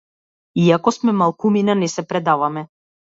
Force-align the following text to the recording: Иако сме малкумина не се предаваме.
Иако 0.63 0.91
сме 0.97 1.11
малкумина 1.19 1.75
не 1.83 1.87
се 1.97 2.07
предаваме. 2.07 2.65